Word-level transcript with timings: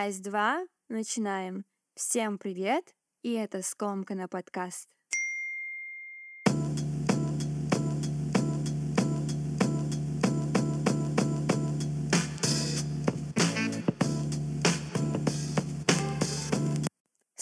Раз, 0.00 0.20
два, 0.20 0.64
начинаем. 0.88 1.64
Всем 1.96 2.38
привет, 2.38 2.94
и 3.22 3.32
это 3.32 3.62
Скомкана 3.62 4.28
подкаст. 4.28 4.88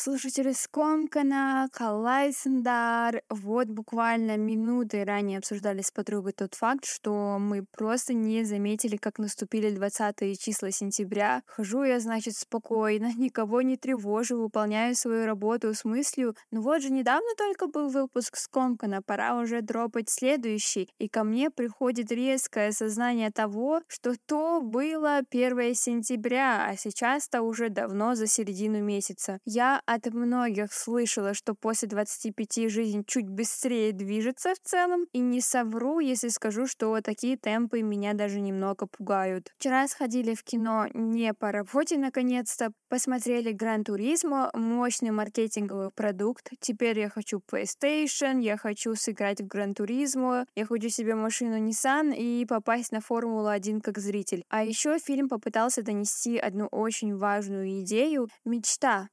Слушатели 0.06 0.52
Скомкана, 0.52 1.68
Калайсендар. 1.72 3.22
Вот 3.28 3.66
буквально 3.66 4.36
минуты 4.36 5.04
ранее 5.04 5.38
обсуждали 5.38 5.82
с 5.82 5.90
подругой 5.90 6.32
тот 6.32 6.54
факт, 6.54 6.84
что 6.84 7.38
мы 7.40 7.64
просто 7.76 8.14
не 8.14 8.44
заметили, 8.44 8.98
как 8.98 9.18
наступили 9.18 9.74
20 9.74 10.40
числа 10.40 10.70
сентября. 10.70 11.42
Хожу 11.46 11.82
я, 11.82 11.98
значит, 11.98 12.36
спокойно, 12.36 13.14
никого 13.18 13.62
не 13.62 13.76
тревожу, 13.76 14.40
выполняю 14.40 14.94
свою 14.94 15.26
работу 15.26 15.74
с 15.74 15.84
мыслью, 15.84 16.36
ну 16.52 16.62
вот 16.62 16.82
же 16.82 16.92
недавно 16.92 17.30
только 17.36 17.66
был 17.66 17.88
выпуск 17.88 18.36
Скомкана, 18.36 19.02
пора 19.02 19.36
уже 19.40 19.60
дропать 19.60 20.08
следующий. 20.08 20.88
И 21.00 21.08
ко 21.08 21.24
мне 21.24 21.50
приходит 21.50 22.12
резкое 22.12 22.68
осознание 22.68 23.32
того, 23.32 23.80
что 23.88 24.14
то 24.26 24.60
было 24.60 25.22
1 25.28 25.74
сентября, 25.74 26.64
а 26.68 26.76
сейчас-то 26.76 27.42
уже 27.42 27.70
давно 27.70 28.14
за 28.14 28.28
середину 28.28 28.80
месяца. 28.80 29.40
Я 29.44 29.82
от 29.96 30.14
многих 30.14 30.72
слышала, 30.72 31.34
что 31.34 31.54
после 31.54 31.88
25 31.88 32.70
жизнь 32.70 33.04
чуть 33.06 33.28
быстрее 33.28 33.92
движется 33.92 34.54
в 34.54 34.58
целом, 34.60 35.06
и 35.12 35.18
не 35.18 35.40
совру, 35.40 36.00
если 36.00 36.28
скажу, 36.28 36.66
что 36.66 37.00
такие 37.00 37.36
темпы 37.36 37.82
меня 37.82 38.14
даже 38.14 38.40
немного 38.40 38.86
пугают. 38.86 39.52
Вчера 39.58 39.86
сходили 39.88 40.34
в 40.34 40.42
кино 40.44 40.86
не 40.94 41.32
по 41.34 41.52
работе 41.52 41.98
наконец-то, 41.98 42.72
посмотрели 42.88 43.52
Гран 43.52 43.84
Туризмо, 43.84 44.50
мощный 44.54 45.10
маркетинговый 45.10 45.90
продукт. 45.90 46.50
Теперь 46.60 46.98
я 46.98 47.08
хочу 47.08 47.40
PlayStation, 47.50 48.40
я 48.40 48.56
хочу 48.56 48.94
сыграть 48.94 49.40
в 49.40 49.46
Гран 49.46 49.74
Туризмо, 49.74 50.46
я 50.54 50.66
хочу 50.66 50.88
себе 50.88 51.14
машину 51.14 51.58
Nissan 51.58 52.14
и 52.14 52.44
попасть 52.46 52.92
на 52.92 53.00
Формулу-1 53.00 53.80
как 53.80 53.98
зритель. 53.98 54.44
А 54.48 54.64
еще 54.64 54.98
фильм 54.98 55.28
попытался 55.28 55.82
донести 55.82 56.38
одну 56.38 56.66
очень 56.66 57.16
важную 57.16 57.80
идею— 57.80 58.28
мечта. 58.44 59.08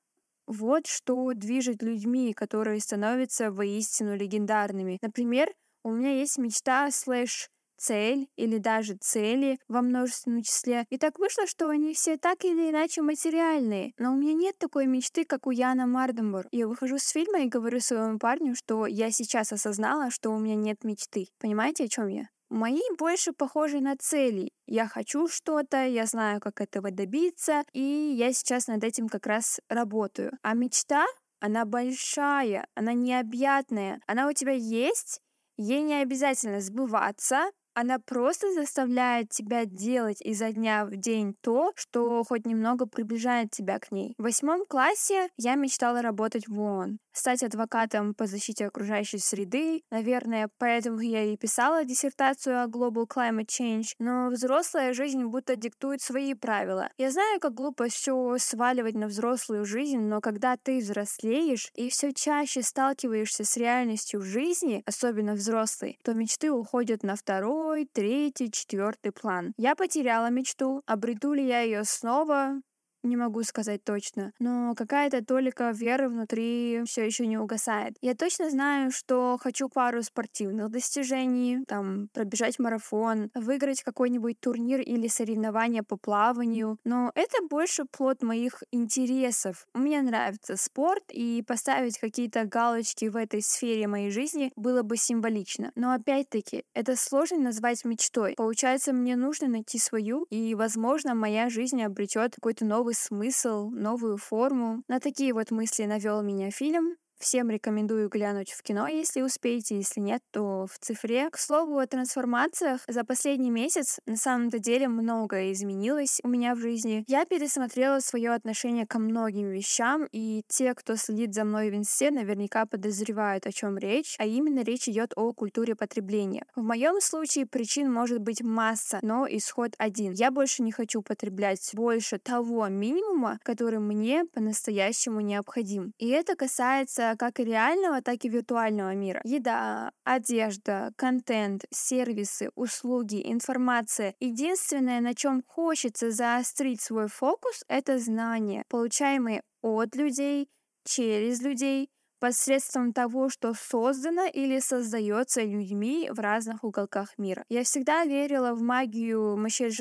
Вот 0.47 0.87
что 0.87 1.33
движет 1.33 1.81
людьми, 1.81 2.33
которые 2.33 2.79
становятся 2.81 3.51
воистину 3.51 4.15
легендарными. 4.15 4.97
Например, 5.01 5.49
у 5.83 5.91
меня 5.91 6.19
есть 6.19 6.37
мечта 6.37 6.89
слэш 6.91 7.49
цель 7.77 8.27
или 8.37 8.57
даже 8.57 8.95
цели 9.01 9.59
во 9.67 9.81
множественном 9.81 10.41
числе. 10.41 10.85
И 10.89 10.97
так 10.97 11.19
вышло, 11.19 11.45
что 11.47 11.69
они 11.69 11.93
все 11.93 12.17
так 12.17 12.45
или 12.45 12.69
иначе 12.69 13.01
материальные. 13.01 13.91
Но 13.97 14.13
у 14.13 14.15
меня 14.15 14.33
нет 14.33 14.57
такой 14.57 14.85
мечты, 14.85 15.25
как 15.25 15.47
у 15.47 15.51
Яна 15.51 15.85
Марденбор. 15.85 16.47
Я 16.51 16.67
выхожу 16.67 16.97
с 16.97 17.09
фильма 17.09 17.41
и 17.41 17.49
говорю 17.49 17.79
своему 17.79 18.19
парню, 18.19 18.55
что 18.55 18.85
я 18.85 19.11
сейчас 19.11 19.51
осознала, 19.51 20.09
что 20.11 20.29
у 20.29 20.39
меня 20.39 20.55
нет 20.55 20.83
мечты. 20.83 21.27
Понимаете, 21.39 21.85
о 21.85 21.89
чем 21.89 22.07
я? 22.07 22.29
Мои 22.53 22.81
больше 22.99 23.33
похожи 23.33 23.79
на 23.79 23.97
цели. 23.97 24.51
Я 24.67 24.87
хочу 24.87 25.27
что-то, 25.27 25.87
я 25.87 26.05
знаю, 26.05 26.39
как 26.39 26.61
этого 26.61 26.91
добиться, 26.91 27.63
и 27.73 27.81
я 27.81 28.31
сейчас 28.31 28.67
над 28.67 28.83
этим 28.83 29.09
как 29.09 29.25
раз 29.25 29.59
работаю. 29.69 30.33
А 30.43 30.53
мечта, 30.53 31.03
она 31.39 31.65
большая, 31.65 32.67
она 32.75 32.93
необъятная. 32.93 34.01
Она 34.05 34.27
у 34.27 34.33
тебя 34.33 34.51
есть, 34.51 35.19
ей 35.57 35.81
не 35.81 35.95
обязательно 35.95 36.61
сбываться, 36.61 37.49
она 37.73 37.99
просто 37.99 38.53
заставляет 38.53 39.29
тебя 39.29 39.65
делать 39.65 40.21
изо 40.21 40.51
дня 40.51 40.85
в 40.85 40.95
день 40.95 41.35
то, 41.41 41.71
что 41.75 42.23
хоть 42.23 42.45
немного 42.45 42.85
приближает 42.85 43.51
тебя 43.51 43.79
к 43.79 43.91
ней. 43.91 44.13
В 44.17 44.23
восьмом 44.23 44.65
классе 44.65 45.29
я 45.37 45.55
мечтала 45.55 46.01
работать 46.01 46.47
в 46.47 46.59
ООН 46.59 46.99
стать 47.13 47.43
адвокатом 47.43 48.13
по 48.13 48.25
защите 48.25 48.65
окружающей 48.65 49.19
среды. 49.19 49.83
Наверное, 49.91 50.49
поэтому 50.57 50.99
я 50.99 51.23
и 51.23 51.37
писала 51.37 51.85
диссертацию 51.85 52.61
о 52.61 52.67
Global 52.67 53.05
Climate 53.07 53.47
Change. 53.47 53.85
Но 53.99 54.29
взрослая 54.29 54.93
жизнь 54.93 55.23
будто 55.25 55.55
диктует 55.55 56.01
свои 56.01 56.33
правила. 56.33 56.89
Я 56.97 57.11
знаю, 57.11 57.39
как 57.39 57.53
глупо 57.53 57.87
все 57.87 58.35
сваливать 58.39 58.95
на 58.95 59.07
взрослую 59.07 59.65
жизнь, 59.65 59.99
но 59.99 60.21
когда 60.21 60.57
ты 60.57 60.79
взрослеешь 60.79 61.69
и 61.75 61.89
все 61.89 62.11
чаще 62.13 62.61
сталкиваешься 62.61 63.45
с 63.45 63.55
реальностью 63.57 64.21
жизни, 64.21 64.83
особенно 64.85 65.33
взрослой, 65.33 65.99
то 66.03 66.13
мечты 66.13 66.51
уходят 66.51 67.03
на 67.03 67.15
второй, 67.63 67.85
третий, 67.85 68.51
четвертый 68.51 69.13
план. 69.13 69.53
Я 69.57 69.75
потеряла 69.75 70.29
мечту. 70.29 70.83
Обрету 70.85 71.31
ли 71.31 71.47
я 71.47 71.61
ее 71.61 71.85
снова? 71.85 72.61
Не 73.03 73.17
могу 73.17 73.43
сказать 73.43 73.83
точно, 73.83 74.33
но 74.39 74.73
какая-то 74.75 75.23
толика 75.23 75.71
веры 75.71 76.09
внутри 76.09 76.81
все 76.85 77.05
еще 77.05 77.27
не 77.27 77.37
угасает. 77.37 77.95
Я 78.01 78.15
точно 78.15 78.49
знаю, 78.49 78.91
что 78.91 79.37
хочу 79.41 79.69
пару 79.69 80.01
спортивных 80.03 80.69
достижений, 80.69 81.63
там, 81.67 82.07
пробежать 82.13 82.59
марафон, 82.59 83.29
выиграть 83.35 83.83
какой-нибудь 83.83 84.39
турнир 84.39 84.79
или 84.81 85.07
соревнования 85.07 85.83
по 85.83 85.97
плаванию, 85.97 86.77
но 86.83 87.11
это 87.15 87.45
больше 87.49 87.85
плод 87.85 88.23
моих 88.23 88.63
интересов. 88.71 89.67
Мне 89.73 90.01
нравится 90.01 90.55
спорт, 90.57 91.03
и 91.09 91.43
поставить 91.45 91.97
какие-то 91.99 92.45
галочки 92.45 93.05
в 93.05 93.15
этой 93.15 93.41
сфере 93.41 93.87
моей 93.87 94.11
жизни 94.11 94.51
было 94.55 94.83
бы 94.83 94.97
символично. 94.97 95.71
Но 95.75 95.91
опять-таки, 95.91 96.63
это 96.73 96.95
сложно 96.95 97.37
назвать 97.37 97.85
мечтой. 97.85 98.33
Получается, 98.35 98.93
мне 98.93 99.15
нужно 99.15 99.47
найти 99.47 99.77
свою, 99.79 100.25
и, 100.29 100.55
возможно, 100.55 101.13
моя 101.15 101.49
жизнь 101.49 101.81
обретет 101.83 102.35
какой-то 102.35 102.65
новый 102.65 102.92
новый 102.93 102.95
смысл, 102.95 103.69
новую 103.71 104.17
форму. 104.17 104.83
На 104.87 104.99
такие 104.99 105.33
вот 105.33 105.51
мысли 105.51 105.85
навел 105.85 106.21
меня 106.21 106.51
фильм. 106.51 106.95
Всем 107.23 107.49
рекомендую 107.49 108.09
глянуть 108.09 108.51
в 108.51 108.61
кино, 108.63 108.85
если 108.85 109.21
успеете, 109.21 109.77
если 109.77 110.01
нет, 110.01 110.21
то 110.31 110.67
в 110.67 110.77
цифре. 110.77 111.29
К 111.29 111.37
слову 111.37 111.77
о 111.77 111.87
трансформациях, 111.87 112.81
за 112.85 113.05
последний 113.05 113.49
месяц 113.49 114.01
на 114.05 114.17
самом-то 114.17 114.59
деле 114.59 114.89
многое 114.89 115.53
изменилось 115.53 116.19
у 116.25 116.27
меня 116.27 116.53
в 116.53 116.59
жизни. 116.59 117.05
Я 117.07 117.23
пересмотрела 117.23 118.01
свое 118.01 118.33
отношение 118.33 118.85
ко 118.85 118.99
многим 118.99 119.51
вещам, 119.51 120.05
и 120.11 120.43
те, 120.49 120.73
кто 120.73 120.97
следит 120.97 121.33
за 121.33 121.45
мной 121.45 121.71
в 121.71 121.75
инсте, 121.75 122.11
наверняка 122.11 122.65
подозревают, 122.65 123.47
о 123.47 123.53
чем 123.53 123.77
речь, 123.77 124.15
а 124.19 124.25
именно 124.25 124.61
речь 124.61 124.89
идет 124.89 125.13
о 125.15 125.31
культуре 125.31 125.77
потребления. 125.77 126.45
В 126.57 126.61
моем 126.61 126.99
случае 126.99 127.45
причин 127.45 127.89
может 127.89 128.19
быть 128.19 128.41
масса, 128.41 128.99
но 129.01 129.25
исход 129.29 129.75
один. 129.77 130.11
Я 130.11 130.29
больше 130.29 130.61
не 130.61 130.73
хочу 130.73 131.01
потреблять 131.01 131.71
больше 131.73 132.19
того 132.19 132.67
минимума, 132.67 133.39
который 133.43 133.79
мне 133.79 134.25
по-настоящему 134.25 135.21
необходим. 135.21 135.93
И 135.99 136.09
это 136.09 136.35
касается 136.35 137.12
как 137.17 137.39
и 137.39 137.43
реального, 137.43 138.01
так 138.01 138.25
и 138.25 138.29
виртуального 138.29 138.93
мира. 138.93 139.21
Еда, 139.23 139.91
одежда, 140.03 140.91
контент, 140.95 141.65
сервисы, 141.71 142.49
услуги, 142.55 143.21
информация. 143.31 144.15
Единственное, 144.19 145.01
на 145.01 145.13
чем 145.13 145.43
хочется 145.47 146.11
заострить 146.11 146.81
свой 146.81 147.07
фокус, 147.07 147.63
это 147.67 147.97
знания, 147.99 148.63
получаемые 148.69 149.43
от 149.61 149.95
людей, 149.95 150.49
через 150.85 151.41
людей, 151.41 151.89
посредством 152.23 152.93
того, 152.93 153.27
что 153.27 153.53
создано 153.53 154.25
или 154.25 154.59
создается 154.59 155.41
людьми 155.41 156.09
в 156.09 156.21
разных 156.21 156.63
уголках 156.63 157.09
мира. 157.17 157.43
Я 157.49 157.65
всегда 157.65 158.05
верила 158.05 158.53
в 158.53 158.61
магию 158.61 159.35
Мишель 159.35 159.73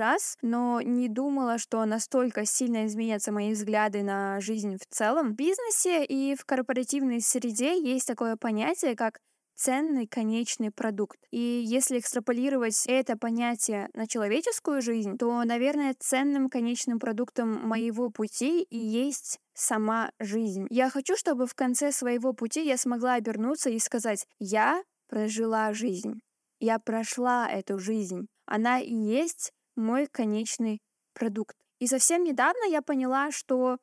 но 0.42 0.80
не 0.80 1.08
думала, 1.08 1.58
что 1.58 1.84
настолько 1.84 2.44
сильно 2.44 2.86
изменятся 2.86 3.30
мои 3.30 3.52
взгляды 3.52 4.02
на 4.02 4.40
жизнь 4.40 4.76
в 4.76 4.84
целом. 4.92 5.34
В 5.34 5.36
бизнесе 5.36 6.04
и 6.04 6.34
в 6.34 6.44
корпоративной 6.44 7.20
среде 7.20 7.80
есть 7.80 8.08
такое 8.08 8.36
понятие, 8.36 8.96
как 8.96 9.20
ценный 9.54 10.06
конечный 10.06 10.70
продукт. 10.70 11.18
И 11.30 11.38
если 11.38 11.98
экстраполировать 11.98 12.84
это 12.86 13.16
понятие 13.16 13.88
на 13.94 14.06
человеческую 14.06 14.82
жизнь, 14.82 15.16
то, 15.18 15.42
наверное, 15.44 15.94
ценным 15.98 16.48
конечным 16.48 16.98
продуктом 16.98 17.66
моего 17.66 18.10
пути 18.10 18.62
и 18.62 18.78
есть 18.78 19.38
сама 19.54 20.10
жизнь. 20.18 20.66
Я 20.70 20.90
хочу, 20.90 21.16
чтобы 21.16 21.46
в 21.46 21.54
конце 21.54 21.92
своего 21.92 22.32
пути 22.32 22.64
я 22.64 22.76
смогла 22.76 23.14
обернуться 23.14 23.70
и 23.70 23.78
сказать, 23.78 24.26
я 24.38 24.82
прожила 25.08 25.72
жизнь, 25.72 26.20
я 26.58 26.78
прошла 26.78 27.50
эту 27.50 27.78
жизнь, 27.78 28.26
она 28.46 28.80
и 28.80 28.94
есть 28.94 29.52
мой 29.76 30.06
конечный 30.06 30.80
продукт. 31.14 31.56
И 31.78 31.86
совсем 31.86 32.24
недавно 32.24 32.64
я 32.70 32.82
поняла, 32.82 33.30
что 33.30 33.78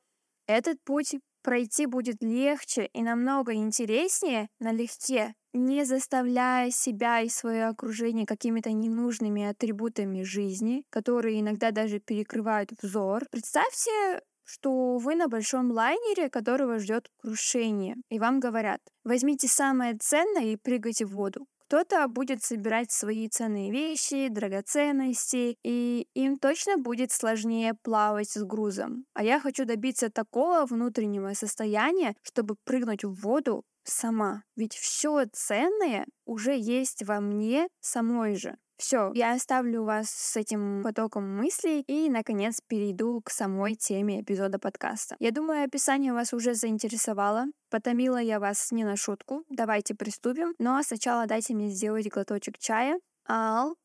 этот 0.47 0.81
путь 0.83 1.15
пройти 1.41 1.85
будет 1.85 2.21
легче 2.21 2.85
и 2.93 3.01
намного 3.01 3.53
интереснее 3.53 4.49
налегке, 4.59 5.33
не 5.53 5.83
заставляя 5.83 6.71
себя 6.71 7.21
и 7.21 7.29
свое 7.29 7.67
окружение 7.67 8.25
какими-то 8.25 8.71
ненужными 8.71 9.43
атрибутами 9.43 10.23
жизни, 10.23 10.83
которые 10.89 11.39
иногда 11.41 11.71
даже 11.71 11.99
перекрывают 11.99 12.71
взор. 12.81 13.25
Представьте 13.31 14.21
что 14.49 14.97
вы 14.97 15.15
на 15.15 15.27
большом 15.27 15.71
лайнере, 15.71 16.27
которого 16.27 16.79
ждет 16.79 17.07
крушение, 17.21 17.97
и 18.09 18.17
вам 18.17 18.39
говорят, 18.39 18.81
возьмите 19.03 19.47
самое 19.47 19.95
ценное 19.95 20.53
и 20.53 20.55
прыгайте 20.55 21.05
в 21.05 21.11
воду. 21.11 21.45
Кто-то 21.69 22.07
будет 22.07 22.43
собирать 22.43 22.91
свои 22.91 23.29
ценные 23.29 23.71
вещи, 23.71 24.27
драгоценности, 24.29 25.55
и 25.63 26.07
им 26.15 26.39
точно 26.39 26.77
будет 26.77 27.11
сложнее 27.11 27.75
плавать 27.83 28.31
с 28.31 28.43
грузом. 28.43 29.05
А 29.13 29.23
я 29.23 29.39
хочу 29.39 29.65
добиться 29.65 30.09
такого 30.09 30.65
внутреннего 30.65 31.31
состояния, 31.35 32.15
чтобы 32.23 32.55
прыгнуть 32.65 33.03
в 33.03 33.13
воду 33.21 33.65
сама. 33.83 34.41
Ведь 34.55 34.73
все 34.73 35.27
ценное 35.31 36.07
уже 36.25 36.57
есть 36.57 37.03
во 37.03 37.19
мне 37.19 37.67
самой 37.81 38.33
же. 38.33 38.57
Все, 38.79 39.11
я 39.13 39.33
оставлю 39.33 39.83
вас 39.83 40.09
с 40.09 40.37
этим 40.37 40.83
потоком 40.83 41.23
мыслей 41.35 41.81
и, 41.81 42.09
наконец, 42.09 42.61
перейду 42.65 43.21
к 43.21 43.29
самой 43.29 43.75
теме 43.75 44.21
эпизода 44.21 44.57
подкаста. 44.57 45.17
Я 45.19 45.31
думаю, 45.31 45.65
описание 45.65 46.13
вас 46.13 46.33
уже 46.33 46.53
заинтересовало. 46.53 47.47
Потомила 47.69 48.21
я 48.21 48.39
вас 48.39 48.71
не 48.71 48.85
на 48.85 48.95
шутку. 48.95 49.43
Давайте 49.49 49.95
приступим. 49.95 50.55
Но 50.59 50.73
ну, 50.73 50.79
а 50.79 50.83
сначала 50.83 51.27
дайте 51.27 51.53
мне 51.53 51.69
сделать 51.69 52.07
глоточек 52.07 52.57
чая. 52.57 52.99
Ал, 53.27 53.75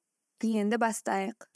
енді 0.43 0.77
бастайық. 0.77 1.49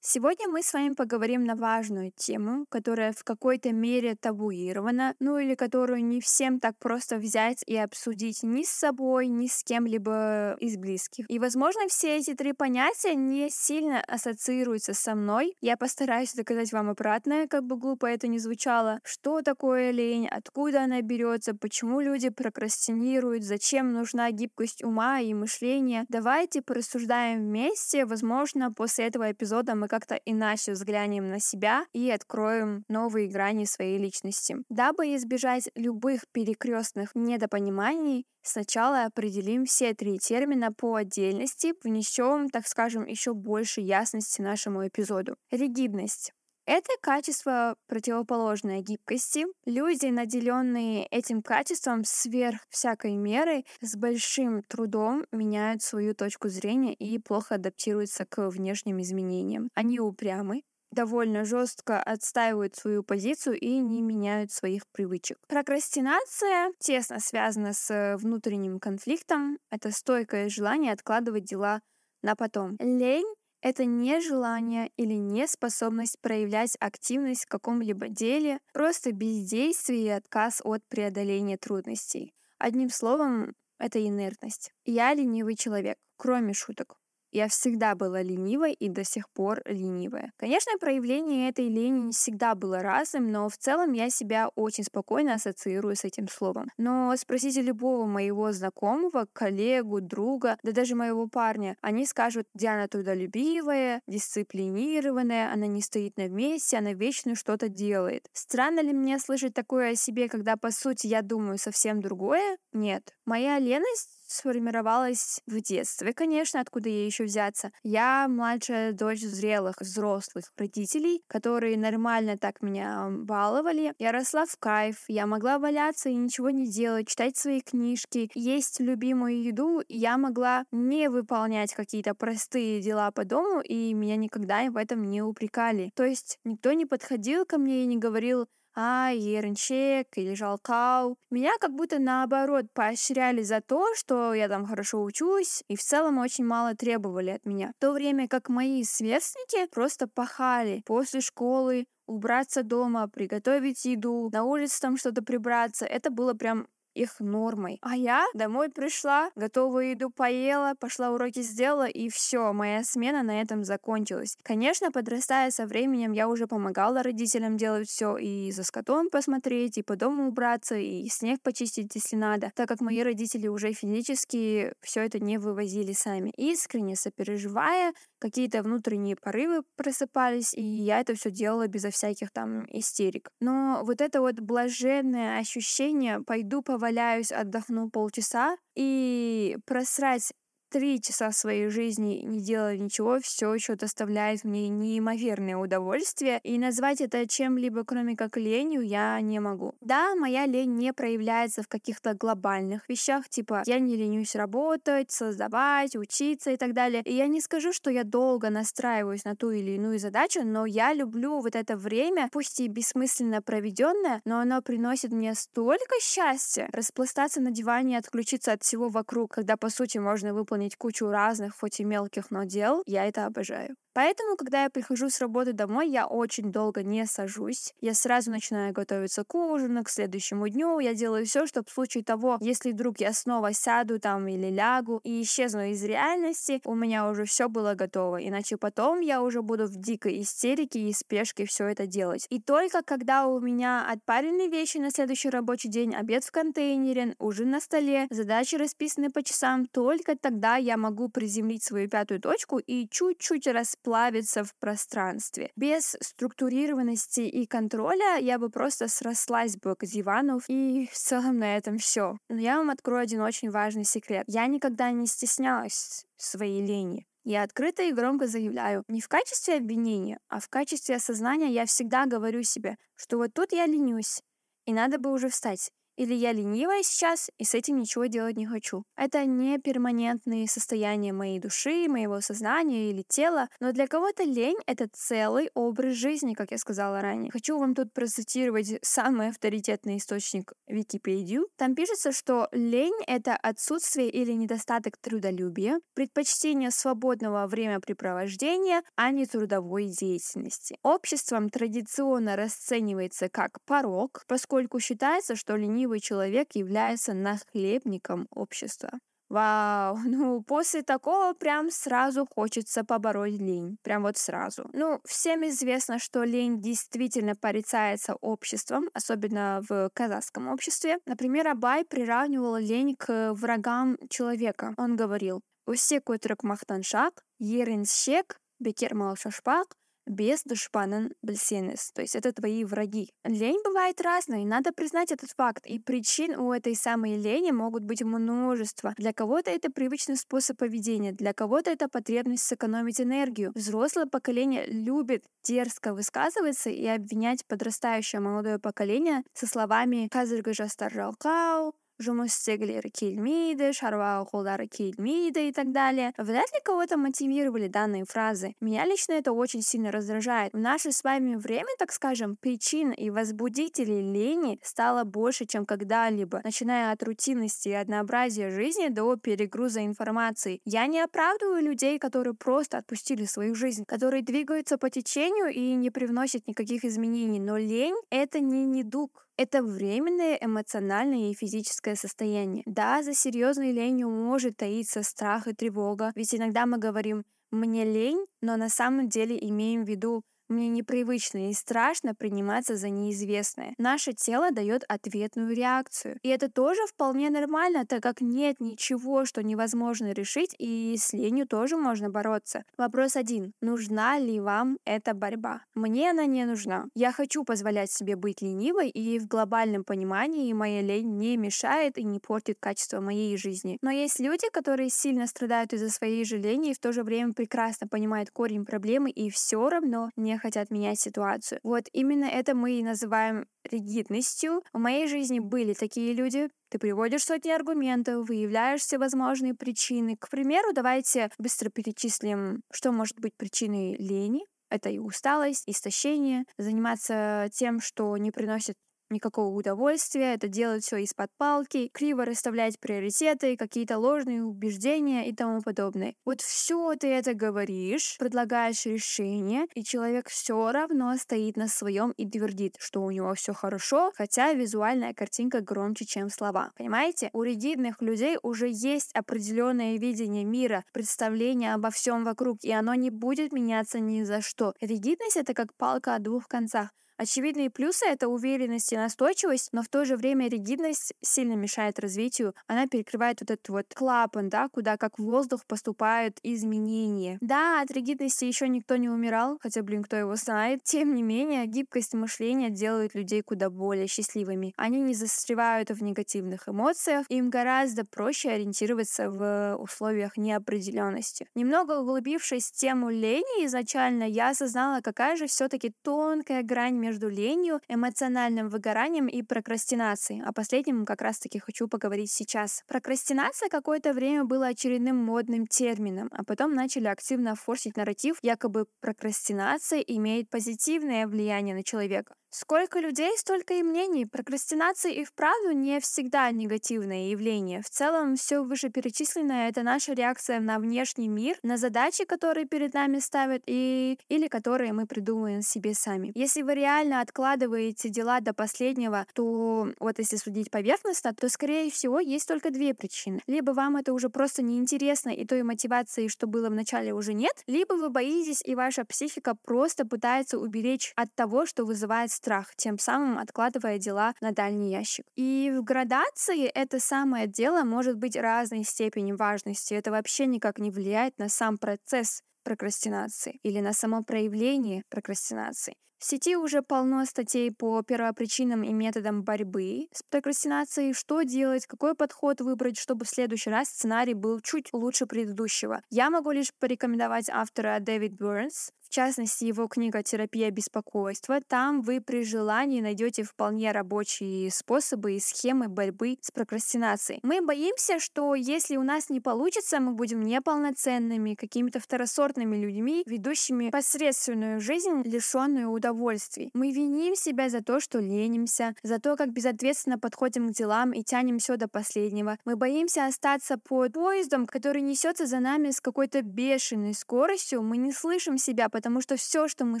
Сегодня 0.16 0.48
мы 0.48 0.62
с 0.62 0.72
вами 0.72 0.94
поговорим 0.94 1.44
на 1.44 1.56
важную 1.56 2.10
тему, 2.10 2.64
которая 2.70 3.12
в 3.12 3.22
какой-то 3.22 3.70
мере 3.74 4.14
табуирована, 4.14 5.14
ну 5.20 5.36
или 5.36 5.54
которую 5.54 6.02
не 6.02 6.22
всем 6.22 6.58
так 6.58 6.78
просто 6.78 7.18
взять 7.18 7.62
и 7.66 7.76
обсудить 7.76 8.42
ни 8.42 8.62
с 8.62 8.70
собой, 8.70 9.26
ни 9.26 9.46
с 9.46 9.62
кем-либо 9.62 10.56
из 10.58 10.78
близких. 10.78 11.26
И, 11.28 11.38
возможно, 11.38 11.82
все 11.88 12.16
эти 12.16 12.32
три 12.32 12.54
понятия 12.54 13.14
не 13.14 13.50
сильно 13.50 14.00
ассоциируются 14.08 14.94
со 14.94 15.14
мной. 15.14 15.54
Я 15.60 15.76
постараюсь 15.76 16.32
доказать 16.32 16.72
вам 16.72 16.88
обратное, 16.88 17.46
как 17.46 17.64
бы 17.64 17.76
глупо 17.76 18.06
это 18.06 18.26
ни 18.26 18.38
звучало. 18.38 19.00
Что 19.04 19.42
такое 19.42 19.90
лень, 19.90 20.26
откуда 20.28 20.84
она 20.84 21.02
берется, 21.02 21.52
почему 21.52 22.00
люди 22.00 22.30
прокрастинируют, 22.30 23.44
зачем 23.44 23.92
нужна 23.92 24.30
гибкость 24.30 24.82
ума 24.82 25.20
и 25.20 25.34
мышления. 25.34 26.06
Давайте 26.08 26.62
порассуждаем 26.62 27.40
вместе. 27.40 28.06
Возможно, 28.06 28.72
после 28.72 29.08
этого 29.08 29.30
эпизода 29.30 29.74
мы 29.74 29.88
как 29.88 30.05
как-то 30.06 30.20
иначе 30.24 30.72
взглянем 30.72 31.30
на 31.30 31.40
себя 31.40 31.84
и 31.92 32.10
откроем 32.10 32.84
новые 32.88 33.28
грани 33.28 33.64
своей 33.64 33.98
личности. 33.98 34.56
Дабы 34.68 35.14
избежать 35.16 35.68
любых 35.74 36.22
перекрестных 36.32 37.10
недопониманий, 37.14 38.24
сначала 38.42 39.04
определим 39.04 39.64
все 39.64 39.94
три 39.94 40.18
термина 40.18 40.72
по 40.72 40.96
отдельности, 40.96 41.74
внесем, 41.82 42.48
так 42.48 42.66
скажем, 42.66 43.06
еще 43.06 43.34
больше 43.34 43.80
ясности 43.80 44.40
нашему 44.40 44.86
эпизоду. 44.86 45.36
Ригидность. 45.50 46.32
Это 46.66 46.90
качество 47.00 47.76
противоположное 47.86 48.80
гибкости. 48.80 49.46
Люди, 49.66 50.06
наделенные 50.06 51.06
этим 51.06 51.40
качеством 51.40 52.02
сверх 52.04 52.58
всякой 52.70 53.14
меры, 53.14 53.64
с 53.80 53.94
большим 53.96 54.64
трудом 54.64 55.24
меняют 55.30 55.82
свою 55.82 56.12
точку 56.12 56.48
зрения 56.48 56.92
и 56.92 57.20
плохо 57.20 57.54
адаптируются 57.54 58.26
к 58.26 58.50
внешним 58.50 59.00
изменениям. 59.00 59.68
Они 59.74 60.00
упрямы, 60.00 60.62
довольно 60.90 61.44
жестко 61.44 62.02
отстаивают 62.02 62.74
свою 62.74 63.04
позицию 63.04 63.60
и 63.60 63.78
не 63.78 64.02
меняют 64.02 64.50
своих 64.50 64.82
привычек. 64.92 65.38
Прокрастинация 65.46 66.72
тесно 66.80 67.20
связана 67.20 67.74
с 67.74 68.16
внутренним 68.16 68.80
конфликтом. 68.80 69.58
Это 69.70 69.92
стойкое 69.92 70.48
желание 70.48 70.92
откладывать 70.92 71.44
дела 71.44 71.80
на 72.22 72.34
потом. 72.34 72.76
Лень 72.80 73.32
это 73.60 73.84
не 73.84 74.20
желание 74.20 74.90
или 74.96 75.14
неспособность 75.14 76.20
проявлять 76.20 76.76
активность 76.80 77.44
в 77.44 77.48
каком-либо 77.48 78.08
деле, 78.08 78.58
просто 78.72 79.12
бездействие 79.12 80.04
и 80.06 80.10
отказ 80.10 80.60
от 80.64 80.82
преодоления 80.88 81.56
трудностей. 81.56 82.34
Одним 82.58 82.90
словом, 82.90 83.54
это 83.78 84.04
инертность. 84.04 84.72
Я 84.84 85.14
ленивый 85.14 85.56
человек, 85.56 85.98
кроме 86.16 86.54
шуток. 86.54 86.96
Я 87.32 87.48
всегда 87.48 87.94
была 87.94 88.22
ленивой 88.22 88.72
и 88.72 88.88
до 88.88 89.04
сих 89.04 89.28
пор 89.30 89.62
ленивая. 89.66 90.32
Конечно, 90.36 90.72
проявление 90.78 91.48
этой 91.48 91.68
лени 91.68 92.06
не 92.06 92.12
всегда 92.12 92.54
было 92.54 92.80
разным, 92.80 93.30
но 93.30 93.48
в 93.48 93.56
целом 93.56 93.92
я 93.92 94.10
себя 94.10 94.48
очень 94.54 94.84
спокойно 94.84 95.34
ассоциирую 95.34 95.96
с 95.96 96.04
этим 96.04 96.28
словом. 96.28 96.70
Но 96.78 97.14
спросите 97.16 97.62
любого 97.62 98.06
моего 98.06 98.52
знакомого, 98.52 99.26
коллегу, 99.32 100.00
друга, 100.00 100.58
да 100.62 100.72
даже 100.72 100.94
моего 100.94 101.26
парня, 101.28 101.76
они 101.80 102.06
скажут, 102.06 102.46
Диана 102.54 102.88
трудолюбивая, 102.88 104.00
дисциплинированная, 104.06 105.52
она 105.52 105.66
не 105.66 105.82
стоит 105.82 106.16
на 106.16 106.28
месте, 106.28 106.78
она 106.78 106.92
вечно 106.92 107.34
что-то 107.34 107.68
делает. 107.68 108.26
Странно 108.32 108.80
ли 108.80 108.92
мне 108.92 109.18
слышать 109.18 109.54
такое 109.54 109.92
о 109.92 109.96
себе, 109.96 110.28
когда 110.28 110.56
по 110.56 110.70
сути 110.70 111.06
я 111.06 111.22
думаю 111.22 111.58
совсем 111.58 112.00
другое? 112.00 112.58
Нет. 112.72 113.14
Моя 113.24 113.58
леность 113.58 114.15
сформировалась 114.26 115.40
в 115.46 115.60
детстве, 115.60 116.12
конечно, 116.12 116.60
откуда 116.60 116.88
ей 116.88 117.06
еще 117.06 117.24
взяться. 117.24 117.72
Я 117.82 118.26
младшая 118.28 118.92
дочь 118.92 119.20
зрелых, 119.20 119.80
взрослых 119.80 120.52
родителей, 120.56 121.22
которые 121.28 121.76
нормально 121.76 122.36
так 122.36 122.62
меня 122.62 123.08
баловали. 123.10 123.94
Я 123.98 124.12
росла 124.12 124.46
в 124.46 124.56
кайф, 124.58 125.04
я 125.08 125.26
могла 125.26 125.58
валяться 125.58 126.08
и 126.08 126.14
ничего 126.14 126.50
не 126.50 126.68
делать, 126.70 127.08
читать 127.08 127.36
свои 127.36 127.60
книжки, 127.60 128.30
есть 128.34 128.80
любимую 128.80 129.42
еду. 129.42 129.82
Я 129.88 130.18
могла 130.18 130.64
не 130.72 131.08
выполнять 131.08 131.74
какие-то 131.74 132.14
простые 132.14 132.80
дела 132.80 133.10
по 133.10 133.24
дому, 133.24 133.60
и 133.60 133.92
меня 133.94 134.16
никогда 134.16 134.68
в 134.70 134.76
этом 134.76 135.04
не 135.04 135.22
упрекали. 135.22 135.90
То 135.94 136.04
есть 136.04 136.38
никто 136.44 136.72
не 136.72 136.86
подходил 136.86 137.44
ко 137.44 137.58
мне 137.58 137.82
и 137.82 137.86
не 137.86 137.98
говорил, 137.98 138.46
а, 138.76 139.10
ернчек 139.10 140.06
или 140.16 140.34
жалкау. 140.34 141.16
Меня 141.30 141.52
как 141.60 141.72
будто 141.72 141.98
наоборот 141.98 142.66
поощряли 142.74 143.42
за 143.42 143.60
то, 143.60 143.86
что 143.94 144.34
я 144.34 144.48
там 144.48 144.66
хорошо 144.66 145.02
учусь, 145.02 145.64
и 145.68 145.76
в 145.76 145.82
целом 145.82 146.18
очень 146.18 146.44
мало 146.44 146.74
требовали 146.74 147.30
от 147.30 147.46
меня. 147.46 147.72
В 147.76 147.80
то 147.80 147.92
время 147.92 148.28
как 148.28 148.48
мои 148.50 148.84
сверстники 148.84 149.66
просто 149.72 150.06
пахали 150.06 150.82
после 150.84 151.20
школы, 151.22 151.86
убраться 152.06 152.62
дома, 152.62 153.08
приготовить 153.08 153.84
еду, 153.86 154.30
на 154.32 154.44
улице 154.44 154.80
там 154.80 154.96
что-то 154.96 155.22
прибраться. 155.22 155.86
Это 155.86 156.10
было 156.10 156.34
прям 156.34 156.68
их 156.96 157.20
нормой. 157.20 157.78
А 157.82 157.96
я 157.96 158.24
домой 158.34 158.70
пришла, 158.70 159.30
готовую 159.36 159.90
еду 159.90 160.10
поела, 160.10 160.74
пошла 160.78 161.10
уроки 161.10 161.42
сделала, 161.42 161.86
и 161.86 162.08
все, 162.08 162.52
моя 162.52 162.82
смена 162.84 163.22
на 163.22 163.40
этом 163.40 163.64
закончилась. 163.64 164.36
Конечно, 164.42 164.90
подрастая 164.90 165.50
со 165.50 165.66
временем, 165.66 166.12
я 166.12 166.28
уже 166.28 166.46
помогала 166.46 167.02
родителям 167.02 167.56
делать 167.56 167.88
все, 167.88 168.16
и 168.16 168.50
за 168.50 168.64
скотом 168.64 169.10
посмотреть, 169.10 169.78
и 169.78 169.82
по 169.82 169.96
дому 169.96 170.28
убраться, 170.28 170.76
и 170.76 171.06
снег 171.08 171.40
почистить, 171.42 171.94
если 171.94 172.16
надо, 172.16 172.50
так 172.54 172.68
как 172.68 172.80
мои 172.80 173.02
родители 173.02 173.48
уже 173.48 173.72
физически 173.72 174.72
все 174.80 175.00
это 175.04 175.18
не 175.18 175.38
вывозили 175.38 175.92
сами. 175.92 176.32
Искренне 176.36 176.96
сопереживая, 176.96 177.92
какие-то 178.26 178.62
внутренние 178.62 179.14
порывы 179.14 179.62
просыпались, 179.76 180.52
и 180.52 180.62
я 180.62 181.00
это 181.00 181.14
все 181.14 181.30
делала 181.30 181.68
безо 181.68 181.90
всяких 181.90 182.32
там 182.32 182.66
истерик. 182.70 183.30
Но 183.40 183.82
вот 183.84 184.00
это 184.00 184.20
вот 184.20 184.40
блаженное 184.40 185.38
ощущение 185.38 186.20
«пойду 186.20 186.62
поваляюсь, 186.62 187.30
отдохну 187.30 187.88
полчаса» 187.88 188.56
и 188.74 189.56
просрать 189.64 190.32
три 190.76 191.00
часа 191.00 191.32
своей 191.32 191.70
жизни 191.70 192.20
не 192.22 192.38
делая 192.38 192.76
ничего, 192.76 193.18
все 193.22 193.54
еще 193.54 193.76
доставляет 193.76 194.44
мне 194.44 194.68
неимоверное 194.68 195.56
удовольствие, 195.56 196.38
и 196.44 196.58
назвать 196.58 197.00
это 197.00 197.26
чем-либо, 197.26 197.82
кроме 197.84 198.14
как 198.14 198.36
ленью, 198.36 198.82
я 198.82 199.18
не 199.22 199.40
могу. 199.40 199.74
Да, 199.80 200.14
моя 200.16 200.44
лень 200.44 200.74
не 200.74 200.92
проявляется 200.92 201.62
в 201.62 201.68
каких-то 201.68 202.12
глобальных 202.12 202.86
вещах, 202.90 203.26
типа 203.30 203.62
я 203.64 203.78
не 203.78 203.96
ленюсь 203.96 204.34
работать, 204.34 205.10
создавать, 205.10 205.96
учиться 205.96 206.50
и 206.50 206.58
так 206.58 206.74
далее. 206.74 207.00
И 207.06 207.14
я 207.14 207.26
не 207.26 207.40
скажу, 207.40 207.72
что 207.72 207.90
я 207.90 208.04
долго 208.04 208.50
настраиваюсь 208.50 209.24
на 209.24 209.34
ту 209.34 209.52
или 209.52 209.76
иную 209.76 209.98
задачу, 209.98 210.42
но 210.44 210.66
я 210.66 210.92
люблю 210.92 211.40
вот 211.40 211.56
это 211.56 211.78
время, 211.78 212.28
пусть 212.32 212.60
и 212.60 212.68
бессмысленно 212.68 213.40
проведенное, 213.40 214.20
но 214.26 214.40
оно 214.40 214.60
приносит 214.60 215.10
мне 215.12 215.34
столько 215.34 215.94
счастья. 216.02 216.68
Распластаться 216.70 217.40
на 217.40 217.50
диване 217.50 217.94
и 217.94 217.98
отключиться 217.98 218.52
от 218.52 218.62
всего 218.62 218.90
вокруг, 218.90 219.32
когда 219.32 219.56
по 219.56 219.70
сути 219.70 219.96
можно 219.96 220.34
выполнить 220.34 220.65
выполнить 220.66 220.76
кучу 220.76 221.08
разных, 221.10 221.54
хоть 221.56 221.80
и 221.80 221.84
мелких, 221.84 222.30
но 222.30 222.44
дел, 222.44 222.82
я 222.86 223.06
это 223.06 223.26
обожаю. 223.26 223.76
Поэтому, 223.96 224.36
когда 224.36 224.64
я 224.64 224.68
прихожу 224.68 225.08
с 225.08 225.22
работы 225.22 225.54
домой, 225.54 225.88
я 225.88 226.06
очень 226.06 226.52
долго 226.52 226.82
не 226.82 227.06
сажусь. 227.06 227.72
Я 227.80 227.94
сразу 227.94 228.30
начинаю 228.30 228.74
готовиться 228.74 229.24
к 229.24 229.34
ужину, 229.34 229.84
к 229.84 229.88
следующему 229.88 230.46
дню. 230.48 230.78
Я 230.80 230.92
делаю 230.92 231.24
все, 231.24 231.46
чтобы 231.46 231.68
в 231.70 231.72
случае 231.72 232.04
того, 232.04 232.36
если 232.42 232.72
вдруг 232.72 233.00
я 233.00 233.14
снова 233.14 233.54
сяду 233.54 233.98
там 233.98 234.28
или 234.28 234.50
лягу 234.50 235.00
и 235.02 235.22
исчезну 235.22 235.62
из 235.70 235.82
реальности, 235.82 236.60
у 236.66 236.74
меня 236.74 237.08
уже 237.08 237.24
все 237.24 237.48
было 237.48 237.72
готово. 237.72 238.16
Иначе 238.16 238.58
потом 238.58 239.00
я 239.00 239.22
уже 239.22 239.40
буду 239.40 239.64
в 239.64 239.76
дикой 239.76 240.20
истерике 240.20 240.78
и 240.78 240.92
спешке 240.92 241.46
все 241.46 241.64
это 241.64 241.86
делать. 241.86 242.26
И 242.28 242.38
только 242.38 242.82
когда 242.82 243.26
у 243.26 243.40
меня 243.40 243.90
отпарены 243.90 244.50
вещи 244.50 244.76
на 244.76 244.90
следующий 244.90 245.30
рабочий 245.30 245.70
день, 245.70 245.94
обед 245.94 246.22
в 246.22 246.32
контейнере, 246.32 247.16
ужин 247.18 247.48
на 247.48 247.62
столе, 247.62 248.08
задачи 248.10 248.56
расписаны 248.56 249.08
по 249.08 249.22
часам, 249.22 249.64
только 249.64 250.18
тогда 250.18 250.56
я 250.56 250.76
могу 250.76 251.08
приземлить 251.08 251.64
свою 251.64 251.88
пятую 251.88 252.20
точку 252.20 252.58
и 252.58 252.86
чуть-чуть 252.90 253.46
распределить 253.46 253.85
расплавиться 253.86 254.44
в 254.44 254.54
пространстве. 254.56 255.50
Без 255.56 255.96
структурированности 256.00 257.20
и 257.20 257.46
контроля 257.46 258.18
я 258.18 258.38
бы 258.38 258.50
просто 258.50 258.88
срослась 258.88 259.56
бы 259.56 259.76
к 259.76 259.86
дивану, 259.86 260.40
и 260.48 260.88
в 260.90 260.94
целом 260.94 261.38
на 261.38 261.56
этом 261.56 261.78
все. 261.78 262.18
Но 262.28 262.40
я 262.40 262.58
вам 262.58 262.70
открою 262.70 263.02
один 263.02 263.20
очень 263.20 263.50
важный 263.50 263.84
секрет. 263.84 264.24
Я 264.26 264.46
никогда 264.46 264.90
не 264.90 265.06
стеснялась 265.06 266.04
своей 266.16 266.64
лени. 266.66 267.06
Я 267.24 267.42
открыто 267.42 267.82
и 267.82 267.92
громко 267.92 268.26
заявляю, 268.26 268.84
не 268.88 269.00
в 269.00 269.08
качестве 269.08 269.56
обвинения, 269.56 270.18
а 270.28 270.38
в 270.38 270.48
качестве 270.48 270.96
осознания 270.96 271.52
я 271.52 271.66
всегда 271.66 272.06
говорю 272.06 272.42
себе, 272.42 272.76
что 272.94 273.18
вот 273.18 273.34
тут 273.34 273.52
я 273.52 273.66
ленюсь, 273.66 274.22
и 274.64 274.72
надо 274.72 274.98
бы 274.98 275.12
уже 275.12 275.28
встать. 275.28 275.70
Или 275.96 276.14
я 276.14 276.32
ленивая 276.32 276.82
сейчас 276.82 277.30
и 277.38 277.44
с 277.44 277.54
этим 277.54 277.80
ничего 277.80 278.06
делать 278.06 278.36
не 278.36 278.46
хочу. 278.46 278.84
Это 278.96 279.24
не 279.24 279.58
перманентные 279.58 280.46
состояния 280.46 281.12
моей 281.12 281.38
души, 281.38 281.88
моего 281.88 282.20
сознания 282.20 282.90
или 282.90 283.02
тела, 283.02 283.48
но 283.60 283.72
для 283.72 283.86
кого-то 283.86 284.22
лень— 284.22 284.58
это 284.66 284.88
целый 284.92 285.50
образ 285.54 285.94
жизни, 285.94 286.34
как 286.34 286.50
я 286.50 286.58
сказала 286.58 287.00
ранее. 287.00 287.30
Хочу 287.32 287.58
вам 287.58 287.74
тут 287.74 287.92
процитировать 287.92 288.78
самый 288.82 289.28
авторитетный 289.28 289.96
источник 289.96 290.52
Википедию. 290.66 291.48
Там 291.56 291.74
пишется, 291.74 292.12
что 292.12 292.48
лень— 292.52 292.98
это 293.06 293.36
отсутствие 293.36 294.10
или 294.10 294.32
недостаток 294.32 294.98
трудолюбия, 294.98 295.80
предпочтение 295.94 296.70
свободного 296.70 297.46
времяпрепровождения, 297.46 298.82
а 298.96 299.10
не 299.10 299.26
трудовой 299.26 299.86
деятельности. 299.86 300.78
Обществом 300.82 301.48
традиционно 301.48 302.36
расценивается 302.36 303.28
как 303.28 303.62
порог, 303.64 304.24
поскольку 304.28 304.78
считается, 304.80 305.36
что 305.36 305.56
ленивый 305.56 305.85
ленивый 305.85 305.99
человек 305.99 306.49
является 306.55 307.13
нахлебником 307.13 308.27
общества. 308.31 308.99
Вау, 309.31 309.97
ну 310.03 310.43
после 310.43 310.81
такого 310.81 311.33
прям 311.33 311.71
сразу 311.71 312.27
хочется 312.35 312.83
побороть 312.83 313.39
лень. 313.39 313.77
Прям 313.81 314.01
вот 314.03 314.17
сразу. 314.17 314.69
Ну, 314.73 314.99
всем 315.05 315.47
известно, 315.47 315.99
что 315.99 316.23
лень 316.25 316.59
действительно 316.61 317.33
порицается 317.35 318.15
обществом, 318.15 318.89
особенно 318.93 319.61
в 319.69 319.89
казахском 319.93 320.49
обществе. 320.49 320.97
Например, 321.05 321.47
Абай 321.47 321.85
приравнивал 321.85 322.57
лень 322.57 322.97
к 322.97 323.31
врагам 323.33 323.97
человека. 324.09 324.73
Он 324.77 324.97
говорил, 324.97 325.41
«Усек 325.65 326.09
өтірік 326.09 326.43
мақтаншақ, 326.43 327.21
еріншек, 327.39 328.35
бекер 328.59 328.95
малшашпақ, 328.95 329.77
без 330.06 330.42
душпанен 330.44 331.12
бельсенес, 331.22 331.92
то 331.92 332.02
есть 332.02 332.16
это 332.16 332.32
твои 332.32 332.64
враги. 332.64 333.10
Лень 333.24 333.60
бывает 333.64 334.00
разной, 334.00 334.44
надо 334.44 334.72
признать 334.72 335.12
этот 335.12 335.30
факт, 335.30 335.66
и 335.66 335.78
причин 335.78 336.38
у 336.38 336.52
этой 336.52 336.74
самой 336.74 337.16
лени 337.16 337.50
могут 337.50 337.82
быть 337.82 338.02
множество. 338.02 338.94
Для 338.96 339.12
кого-то 339.12 339.50
это 339.50 339.70
привычный 339.70 340.16
способ 340.16 340.58
поведения, 340.58 341.12
для 341.12 341.32
кого-то 341.32 341.70
это 341.70 341.88
потребность 341.88 342.44
сэкономить 342.44 343.00
энергию. 343.00 343.52
Взрослое 343.54 344.06
поколение 344.06 344.66
любит 344.66 345.24
дерзко 345.42 345.94
высказываться 345.94 346.70
и 346.70 346.86
обвинять 346.86 347.46
подрастающее 347.46 348.20
молодое 348.20 348.58
поколение 348.58 349.22
со 349.34 349.46
словами 349.46 350.08
«казыргы 350.10 350.54
жастар 350.54 350.92
жалқау», 350.92 351.74
жұмыс 352.01 352.33
істегілері 352.33 352.89
келмейді 352.89 353.69
шаруа 353.77 354.25
қолдары 354.25 354.65
келмейді 354.67 355.47
и 355.47 355.51
так 355.53 355.71
далее 355.71 356.11
вряд 356.17 356.49
ли 356.53 356.59
кого-то 356.65 356.97
мотивировали 356.97 357.67
данные 357.67 358.05
фразы 358.05 358.55
меня 358.59 358.85
лично 358.85 359.13
это 359.13 359.31
очень 359.31 359.61
сильно 359.61 359.91
раздражает 359.91 360.51
в 360.53 360.57
наше 360.57 360.91
с 360.91 361.03
вами 361.03 361.35
время 361.35 361.69
так 361.77 361.91
скажем 361.91 362.35
причин 362.35 362.91
и 362.91 363.09
возбудителей 363.09 364.01
лени 364.01 364.59
стало 364.63 365.03
больше 365.03 365.45
чем 365.45 365.65
когда-либо 365.65 366.41
начиная 366.43 366.91
от 366.91 367.03
рутинности 367.03 367.69
и 367.69 367.73
однообразия 367.73 368.49
жизни 368.49 368.87
до 368.89 369.15
перегруза 369.15 369.85
информации 369.85 370.59
я 370.65 370.87
не 370.87 370.99
оправдываю 371.01 371.61
людей 371.61 371.99
которые 371.99 372.33
просто 372.33 372.79
отпустили 372.79 373.25
свою 373.25 373.53
жизнь 373.53 373.85
которые 373.85 374.23
двигаются 374.23 374.77
по 374.77 374.89
течению 374.89 375.49
и 375.53 375.73
не 375.75 375.91
привносят 375.91 376.47
никаких 376.47 376.83
изменений 376.83 377.39
но 377.39 377.57
лень 377.57 377.95
это 378.09 378.39
не 378.39 378.65
недуг 378.65 379.24
это 379.36 379.62
временное 379.62 380.38
эмоциональное 380.40 381.30
и 381.30 381.34
физическое 381.34 381.96
состояние. 381.96 382.62
Да, 382.66 383.02
за 383.02 383.14
серьезной 383.14 383.72
ленью 383.72 384.10
может 384.10 384.56
таиться 384.56 385.02
страх 385.02 385.46
и 385.46 385.54
тревога, 385.54 386.12
ведь 386.14 386.34
иногда 386.34 386.66
мы 386.66 386.78
говорим 386.78 387.24
«мне 387.50 387.84
лень», 387.84 388.26
но 388.40 388.56
на 388.56 388.68
самом 388.68 389.08
деле 389.08 389.38
имеем 389.40 389.84
в 389.84 389.88
виду 389.88 390.22
мне 390.48 390.68
непривычно 390.68 391.50
и 391.50 391.54
страшно 391.54 392.14
приниматься 392.14 392.76
за 392.76 392.88
неизвестное. 392.88 393.74
Наше 393.78 394.12
тело 394.12 394.50
дает 394.50 394.84
ответную 394.88 395.54
реакцию. 395.54 396.18
И 396.22 396.28
это 396.28 396.50
тоже 396.50 396.80
вполне 396.86 397.30
нормально, 397.30 397.86
так 397.86 398.02
как 398.02 398.20
нет 398.20 398.60
ничего, 398.60 399.24
что 399.24 399.42
невозможно 399.42 400.12
решить, 400.12 400.54
и 400.58 400.96
с 400.98 401.12
ленью 401.12 401.46
тоже 401.46 401.76
можно 401.76 402.10
бороться. 402.10 402.64
Вопрос 402.76 403.16
один. 403.16 403.52
Нужна 403.60 404.18
ли 404.18 404.40
вам 404.40 404.78
эта 404.84 405.14
борьба? 405.14 405.62
Мне 405.74 406.10
она 406.10 406.26
не 406.26 406.44
нужна. 406.44 406.86
Я 406.94 407.12
хочу 407.12 407.44
позволять 407.44 407.90
себе 407.90 408.16
быть 408.16 408.42
ленивой, 408.42 408.88
и 408.88 409.18
в 409.18 409.26
глобальном 409.26 409.84
понимании 409.84 410.52
моя 410.52 410.80
лень 410.80 411.18
не 411.18 411.36
мешает 411.36 411.98
и 411.98 412.04
не 412.04 412.20
портит 412.20 412.58
качество 412.60 413.00
моей 413.00 413.36
жизни. 413.36 413.78
Но 413.82 413.90
есть 413.90 414.20
люди, 414.20 414.48
которые 414.52 414.90
сильно 414.90 415.26
страдают 415.26 415.72
из-за 415.72 415.90
своей 415.90 416.24
же 416.24 416.38
лени 416.38 416.70
и 416.70 416.74
в 416.74 416.78
то 416.78 416.92
же 416.92 417.02
время 417.02 417.32
прекрасно 417.32 417.88
понимают 417.88 418.30
корень 418.30 418.64
проблемы 418.64 419.10
и 419.10 419.30
все 419.30 419.68
равно 419.68 420.10
не 420.16 420.35
хотят 420.38 420.70
менять 420.70 421.00
ситуацию. 421.00 421.60
Вот 421.62 421.84
именно 421.92 422.24
это 422.24 422.54
мы 422.54 422.78
и 422.78 422.82
называем 422.82 423.46
ригидностью. 423.70 424.62
В 424.72 424.78
моей 424.78 425.06
жизни 425.06 425.38
были 425.38 425.74
такие 425.74 426.12
люди, 426.12 426.48
ты 426.68 426.78
приводишь 426.78 427.24
сотни 427.24 427.50
аргументов, 427.50 428.28
выявляешь 428.28 428.80
все 428.80 428.98
возможные 428.98 429.54
причины. 429.54 430.16
К 430.18 430.28
примеру, 430.28 430.72
давайте 430.72 431.30
быстро 431.38 431.70
перечислим, 431.70 432.62
что 432.72 432.92
может 432.92 433.18
быть 433.20 433.36
причиной 433.36 433.96
лени. 433.96 434.44
Это 434.68 434.88
и 434.88 434.98
усталость, 434.98 435.62
истощение, 435.66 436.44
заниматься 436.58 437.48
тем, 437.52 437.80
что 437.80 438.16
не 438.16 438.32
приносит 438.32 438.74
никакого 439.10 439.54
удовольствия, 439.54 440.34
это 440.34 440.48
делать 440.48 440.84
все 440.84 440.98
из-под 440.98 441.30
палки, 441.36 441.88
криво 441.92 442.24
расставлять 442.24 442.78
приоритеты, 442.80 443.56
какие-то 443.56 443.98
ложные 443.98 444.42
убеждения 444.42 445.28
и 445.28 445.34
тому 445.34 445.60
подобное. 445.62 446.14
Вот 446.24 446.40
все 446.40 446.94
ты 446.96 447.08
это 447.08 447.34
говоришь, 447.34 448.16
предлагаешь 448.18 448.86
решение, 448.86 449.66
и 449.74 449.84
человек 449.84 450.28
все 450.28 450.72
равно 450.72 451.16
стоит 451.16 451.56
на 451.56 451.68
своем 451.68 452.12
и 452.16 452.28
твердит, 452.28 452.76
что 452.78 453.02
у 453.02 453.10
него 453.10 453.34
все 453.34 453.52
хорошо, 453.52 454.12
хотя 454.14 454.52
визуальная 454.52 455.14
картинка 455.14 455.60
громче, 455.60 456.04
чем 456.04 456.28
слова. 456.30 456.72
Понимаете? 456.76 457.30
У 457.32 457.42
ригидных 457.42 458.00
людей 458.02 458.38
уже 458.42 458.68
есть 458.68 459.12
определенное 459.14 459.96
видение 459.96 460.44
мира, 460.44 460.84
представление 460.92 461.74
обо 461.74 461.90
всем 461.90 462.24
вокруг, 462.24 462.58
и 462.62 462.72
оно 462.72 462.94
не 462.94 463.10
будет 463.10 463.52
меняться 463.52 464.00
ни 464.00 464.22
за 464.22 464.40
что. 464.40 464.74
Ригидность 464.80 465.36
это 465.36 465.54
как 465.54 465.74
палка 465.76 466.14
о 466.14 466.18
двух 466.18 466.46
концах. 466.48 466.90
Очевидные 467.18 467.70
плюсы— 467.70 468.04
это 468.06 468.28
уверенность 468.28 468.92
и 468.92 468.96
настойчивость, 468.96 469.70
но 469.72 469.82
в 469.82 469.88
то 469.88 470.04
же 470.04 470.16
время 470.16 470.48
ригидность 470.48 471.14
сильно 471.22 471.54
мешает 471.54 471.98
развитию. 471.98 472.54
Она 472.66 472.86
перекрывает 472.86 473.40
вот 473.40 473.50
этот 473.50 473.68
вот 473.70 473.86
клапан, 473.94 474.50
да, 474.50 474.68
куда 474.68 474.98
как 474.98 475.18
воздух 475.18 475.64
поступают 475.66 476.38
изменения. 476.42 477.38
Да, 477.40 477.80
от 477.80 477.90
ригидности 477.90 478.44
еще 478.44 478.68
никто 478.68 478.96
не 478.96 479.08
умирал, 479.08 479.58
хотя, 479.62 479.82
блин, 479.82 480.02
кто 480.02 480.16
его 480.16 480.36
знает. 480.36 480.82
Тем 480.84 481.14
не 481.14 481.22
менее, 481.22 481.64
гибкость 481.64 482.12
мышления 482.12 482.68
делает 482.68 483.14
людей 483.14 483.40
куда 483.40 483.70
более 483.70 484.08
счастливыми. 484.08 484.74
Они 484.76 485.00
не 485.00 485.14
застревают 485.14 485.90
в 485.90 486.02
негативных 486.02 486.68
эмоциях, 486.68 487.24
им 487.30 487.48
гораздо 487.48 488.04
проще 488.04 488.50
ориентироваться 488.50 489.30
в 489.30 489.76
условиях 489.76 490.36
неопределенности. 490.36 491.46
Немного 491.54 492.00
углубившись 492.00 492.70
в 492.70 492.72
тему 492.72 493.08
лени 493.08 493.64
изначально, 493.64 494.24
я 494.24 494.50
осознала, 494.50 495.00
какая 495.00 495.36
же 495.36 495.46
все-таки 495.46 495.94
тонкая 496.02 496.62
грань 496.62 497.05
между 497.06 497.28
ленью, 497.28 497.80
эмоциональным 497.88 498.68
выгоранием 498.68 499.28
и 499.28 499.42
прокрастинацией. 499.42 500.42
О 500.42 500.52
последнем 500.52 501.06
как 501.06 501.22
раз-таки 501.22 501.60
хочу 501.60 501.86
поговорить 501.86 502.32
сейчас. 502.32 502.82
Прокрастинация 502.88 503.68
какое-то 503.68 504.12
время 504.12 504.44
была 504.44 504.68
очередным 504.68 505.16
модным 505.16 505.66
термином, 505.66 506.28
а 506.32 506.42
потом 506.42 506.74
начали 506.74 507.06
активно 507.06 507.54
форсить 507.54 507.96
нарратив, 507.96 508.38
якобы 508.42 508.86
прокрастинация 509.00 510.00
имеет 510.00 510.50
позитивное 510.50 511.28
влияние 511.28 511.76
на 511.76 511.84
человека. 511.84 512.34
Сколько 512.58 513.00
людей, 513.00 513.36
столько 513.36 513.74
и 513.74 513.82
мнений. 513.82 514.24
Прокрастинация 514.24 515.12
и 515.12 515.24
вправду 515.24 515.72
не 515.72 516.00
всегда 516.00 516.50
негативное 516.50 517.28
явление. 517.28 517.82
В 517.82 517.90
целом, 517.90 518.36
все 518.36 518.62
вышеперечисленное— 518.62 519.68
это 519.70 519.82
наша 519.82 520.14
реакция 520.14 520.60
на 520.60 520.78
внешний 520.78 521.28
мир, 521.28 521.58
на 521.62 521.76
задачи, 521.76 522.24
которые 522.24 522.66
перед 522.66 522.94
нами 522.94 523.18
ставят, 523.18 523.62
и... 523.66 524.18
или 524.28 524.48
которые 524.48 524.94
мы 524.94 525.06
придумываем 525.06 525.60
себе 525.60 525.92
сами. 525.92 526.32
Если 526.34 526.62
вы 526.62 526.76
реально 526.96 527.20
откладываете 527.20 528.08
дела 528.08 528.40
до 528.40 528.54
последнего, 528.54 529.26
то 529.34 529.88
вот 530.00 530.18
если 530.18 530.36
судить 530.36 530.70
поверхностно, 530.70 531.34
то, 531.34 531.48
скорее 531.48 531.90
всего, 531.90 532.20
есть 532.20 532.48
только 532.48 532.70
две 532.70 532.94
причины. 532.94 533.40
Либо 533.46 533.72
вам 533.72 533.96
это 533.96 534.12
уже 534.12 534.30
просто 534.30 534.62
неинтересно, 534.62 535.30
и 535.30 535.44
той 535.44 535.62
мотивации, 535.62 536.28
что 536.28 536.46
было 536.46 536.70
в 536.70 536.74
начале, 536.74 537.12
уже 537.12 537.34
нет, 537.34 537.52
либо 537.66 537.94
вы 537.94 538.08
боитесь, 538.08 538.62
и 538.64 538.74
ваша 538.74 539.04
психика 539.04 539.54
просто 539.54 540.06
пытается 540.06 540.58
уберечь 540.58 541.12
от 541.16 541.34
того, 541.34 541.66
что 541.66 541.84
вызывает 541.84 542.30
страх, 542.30 542.74
тем 542.76 542.98
самым 542.98 543.38
откладывая 543.38 543.98
дела 543.98 544.34
на 544.40 544.52
дальний 544.52 544.90
ящик. 544.90 545.26
И 545.36 545.72
в 545.76 545.82
градации 545.82 546.64
это 546.64 546.98
самое 546.98 547.46
дело 547.46 547.84
может 547.84 548.16
быть 548.16 548.36
разной 548.36 548.84
степени 548.84 549.32
важности. 549.32 549.94
Это 549.94 550.10
вообще 550.10 550.46
никак 550.46 550.78
не 550.78 550.90
влияет 550.90 551.38
на 551.38 551.48
сам 551.48 551.76
процесс 551.76 552.42
прокрастинации 552.64 553.60
или 553.62 553.80
на 553.80 553.92
само 553.92 554.24
проявление 554.24 555.02
прокрастинации. 555.08 555.94
В 556.18 556.24
сети 556.24 556.56
уже 556.56 556.80
полно 556.80 557.26
статей 557.26 557.70
по 557.70 558.02
первопричинам 558.02 558.82
и 558.82 558.92
методам 558.92 559.42
борьбы 559.42 560.08
с 560.12 560.22
прокрастинацией, 560.22 561.12
что 561.12 561.42
делать, 561.42 561.86
какой 561.86 562.14
подход 562.14 562.62
выбрать, 562.62 562.98
чтобы 562.98 563.26
в 563.26 563.28
следующий 563.28 563.68
раз 563.68 563.88
сценарий 563.88 564.32
был 564.32 564.60
чуть 564.60 564.88
лучше 564.94 565.26
предыдущего. 565.26 566.00
Я 566.08 566.30
могу 566.30 566.52
лишь 566.52 566.72
порекомендовать 566.80 567.50
автора 567.50 567.98
Дэвид 568.00 568.32
Бернс, 568.32 568.92
в 569.06 569.08
частности, 569.08 569.64
его 569.64 569.86
книга 569.86 570.22
«Терапия 570.22 570.70
беспокойства». 570.70 571.60
Там 571.60 572.02
вы 572.02 572.20
при 572.20 572.44
желании 572.44 573.00
найдете 573.00 573.44
вполне 573.44 573.92
рабочие 573.92 574.70
способы 574.70 575.34
и 575.34 575.40
схемы 575.40 575.88
борьбы 575.88 576.36
с 576.40 576.50
прокрастинацией. 576.50 577.40
Мы 577.42 577.60
боимся, 577.60 578.18
что 578.18 578.54
если 578.54 578.96
у 578.96 579.04
нас 579.04 579.30
не 579.30 579.40
получится, 579.40 580.00
мы 580.00 580.12
будем 580.12 580.42
неполноценными, 580.42 581.54
какими-то 581.54 582.00
второсортными 582.00 582.76
людьми, 582.76 583.22
ведущими 583.26 583.90
посредственную 583.90 584.80
жизнь, 584.80 585.22
лишенную 585.24 585.90
удовольствий. 585.90 586.70
Мы 586.74 586.90
виним 586.90 587.36
себя 587.36 587.68
за 587.68 587.82
то, 587.82 588.00
что 588.00 588.18
ленимся, 588.18 588.94
за 589.02 589.20
то, 589.20 589.36
как 589.36 589.52
безответственно 589.52 590.18
подходим 590.18 590.68
к 590.68 590.72
делам 590.72 591.12
и 591.12 591.22
тянем 591.22 591.58
все 591.58 591.76
до 591.76 591.86
последнего. 591.86 592.58
Мы 592.64 592.74
боимся 592.74 593.26
остаться 593.26 593.78
под 593.78 594.14
поездом, 594.14 594.66
который 594.66 595.02
несется 595.02 595.46
за 595.46 595.60
нами 595.60 595.90
с 595.90 596.00
какой-то 596.00 596.42
бешеной 596.42 597.14
скоростью. 597.14 597.82
Мы 597.82 597.98
не 597.98 598.12
слышим 598.12 598.58
себя, 598.58 598.88
потому 598.96 599.20
что 599.20 599.36
все, 599.36 599.68
что 599.68 599.84
мы 599.84 600.00